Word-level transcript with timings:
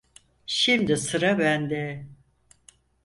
Şimdi 0.45 0.97
sıra 0.97 1.37
bende! 1.39 2.07